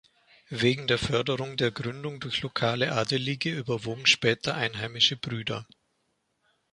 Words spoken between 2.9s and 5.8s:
Adelige überwogen später einheimische Brüder.